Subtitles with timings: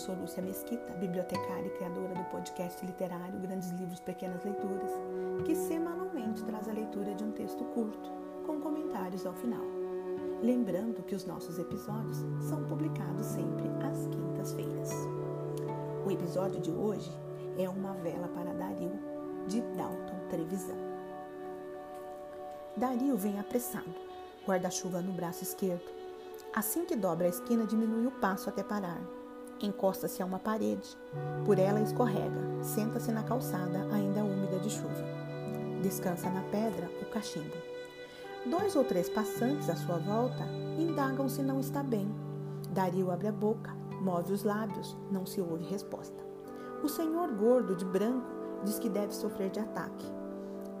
[0.00, 4.90] sou Lúcia Mesquita, bibliotecária e criadora do podcast literário Grandes Livros Pequenas Leituras,
[5.44, 8.10] que semanalmente traz a leitura de um texto curto,
[8.46, 9.62] com comentários ao final.
[10.42, 12.16] Lembrando que os nossos episódios
[12.48, 14.90] são publicados sempre às quintas-feiras.
[16.06, 17.12] O episódio de hoje
[17.58, 18.98] é Uma Vela para Dario,
[19.46, 20.78] de Dalton Trevisan.
[22.74, 23.94] Dario vem apressado,
[24.46, 25.90] guarda-chuva no braço esquerdo.
[26.54, 29.19] Assim que dobra a esquina, diminui o passo até parar
[29.62, 30.96] Encosta-se a uma parede.
[31.44, 32.62] Por ela escorrega.
[32.62, 35.04] Senta-se na calçada, ainda úmida de chuva.
[35.82, 37.56] Descansa na pedra o cachimbo.
[38.46, 40.46] Dois ou três passantes à sua volta
[40.78, 42.10] indagam se não está bem.
[42.70, 46.24] Dario abre a boca, move os lábios, não se ouve resposta.
[46.82, 48.26] O senhor gordo de branco
[48.64, 50.06] diz que deve sofrer de ataque.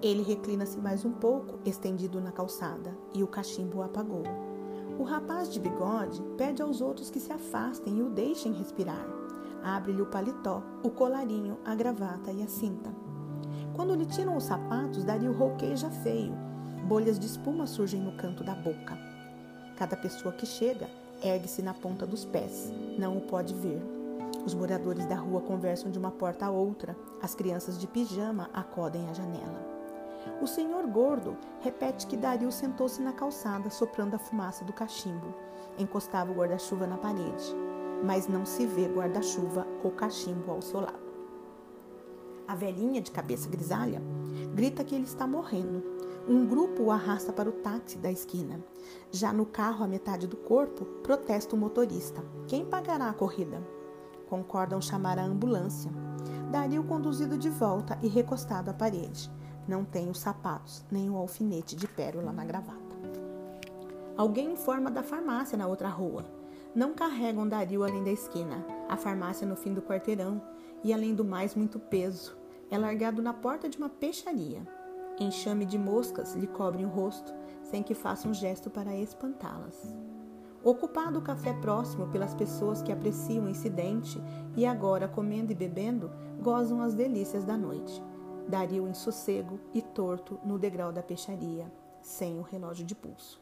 [0.00, 4.22] Ele reclina-se mais um pouco, estendido na calçada, e o cachimbo apagou.
[5.00, 9.02] O rapaz de bigode pede aos outros que se afastem e o deixem respirar.
[9.64, 12.90] Abre-lhe o paletó, o colarinho, a gravata e a cinta.
[13.74, 16.34] Quando lhe tiram os sapatos, Dario rouqueja feio.
[16.86, 18.98] Bolhas de espuma surgem no canto da boca.
[19.74, 20.90] Cada pessoa que chega
[21.22, 23.82] ergue-se na ponta dos pés, não o pode ver.
[24.44, 26.94] Os moradores da rua conversam de uma porta a outra.
[27.22, 29.69] As crianças de pijama acodem à janela.
[30.40, 35.34] O senhor gordo repete que Dario sentou-se na calçada, soprando a fumaça do cachimbo.
[35.78, 37.54] Encostava o guarda-chuva na parede,
[38.04, 41.10] mas não se vê guarda-chuva ou cachimbo ao seu lado.
[42.46, 44.02] A velhinha de cabeça grisalha
[44.54, 45.82] grita que ele está morrendo.
[46.28, 48.60] Um grupo o arrasta para o táxi da esquina.
[49.10, 52.22] Já no carro, a metade do corpo, protesta o motorista.
[52.46, 53.62] Quem pagará a corrida?
[54.28, 55.90] Concordam chamar a ambulância.
[56.50, 59.30] Dario conduzido de volta e recostado à parede.
[59.70, 62.96] Não tem os sapatos, nem o alfinete de pérola na gravata.
[64.16, 66.24] Alguém informa da farmácia na outra rua.
[66.74, 70.42] Não carregam Dario além da esquina, a farmácia no fim do quarteirão,
[70.82, 72.36] e além do mais, muito peso.
[72.68, 74.60] É largado na porta de uma peixaria.
[75.20, 77.32] Enxame de moscas lhe cobrem o rosto,
[77.62, 79.94] sem que faça um gesto para espantá-las.
[80.64, 84.20] Ocupado o café próximo pelas pessoas que apreciam o incidente
[84.56, 86.10] e agora, comendo e bebendo,
[86.42, 88.09] gozam as delícias da noite
[88.50, 91.72] daria o insossego e torto no degrau da peixaria,
[92.02, 93.40] sem o relógio de pulso.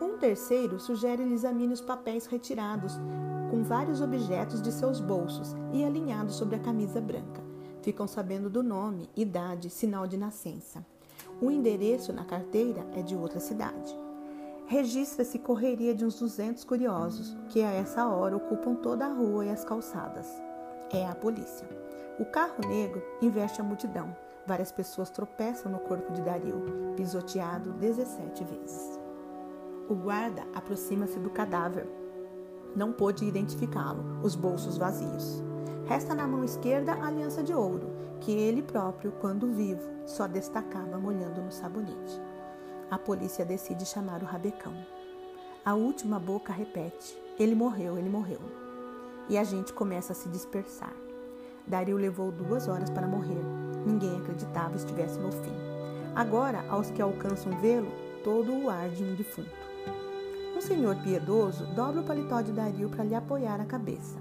[0.00, 2.98] Um terceiro sugere-lhe examine os papéis retirados
[3.50, 7.42] com vários objetos de seus bolsos e alinhados sobre a camisa branca.
[7.82, 10.84] Ficam sabendo do nome, idade, sinal de nascença.
[11.40, 13.96] O endereço na carteira é de outra cidade.
[14.66, 19.50] Registra-se correria de uns 200 curiosos, que a essa hora ocupam toda a rua e
[19.50, 20.28] as calçadas.
[20.92, 21.66] É a polícia.
[22.18, 24.16] O carro negro investe a multidão.
[24.44, 28.98] Várias pessoas tropeçam no corpo de Dario, pisoteado 17 vezes.
[29.88, 31.88] O guarda aproxima-se do cadáver.
[32.74, 35.44] Não pôde identificá-lo, os bolsos vazios.
[35.86, 37.88] Resta na mão esquerda a aliança de ouro,
[38.20, 42.20] que ele próprio, quando vivo, só destacava molhando no sabonete.
[42.90, 44.74] A polícia decide chamar o rabecão.
[45.64, 48.40] A última boca repete: Ele morreu, ele morreu.
[49.28, 51.07] E a gente começa a se dispersar.
[51.68, 53.42] Dario levou duas horas para morrer.
[53.84, 55.52] Ninguém acreditava estivesse no fim.
[56.14, 57.88] Agora, aos que alcançam vê-lo,
[58.24, 59.68] todo o ar de um defunto.
[60.56, 64.18] Um senhor piedoso dobra o paletó de Dario para lhe apoiar a cabeça.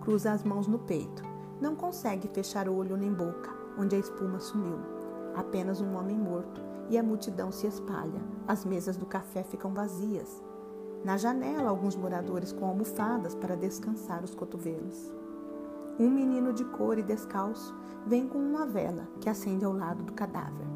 [0.00, 1.22] Cruza as mãos no peito.
[1.60, 4.78] Não consegue fechar olho nem boca, onde a espuma sumiu.
[5.34, 8.20] Apenas um homem morto, e a multidão se espalha.
[8.46, 10.42] As mesas do café ficam vazias.
[11.04, 15.12] Na janela, alguns moradores com almofadas para descansar os cotovelos.
[15.96, 17.72] Um menino de cor e descalço
[18.04, 20.66] vem com uma vela que acende ao lado do cadáver.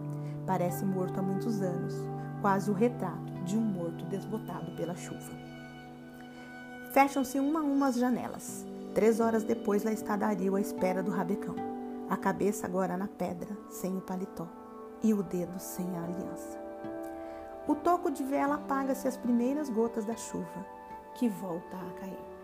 [0.47, 1.95] Parece morto há muitos anos,
[2.41, 5.33] quase o retrato de um morto desbotado pela chuva.
[6.93, 8.65] Fecham-se uma a uma as janelas.
[8.95, 11.57] Três horas depois, lá está Dario à espera do rabecão.
[12.09, 14.47] A cabeça agora na pedra, sem o paletó,
[15.03, 16.59] e o dedo sem a aliança.
[17.67, 20.65] O toco de vela apaga-se as primeiras gotas da chuva,
[21.15, 22.38] que volta a cair.